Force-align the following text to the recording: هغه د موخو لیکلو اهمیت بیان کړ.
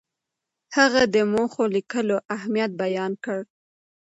هغه 0.77 1.01
د 1.15 1.15
موخو 1.33 1.63
لیکلو 1.75 2.17
اهمیت 2.35 2.71
بیان 2.83 3.11
کړ. 3.23 3.39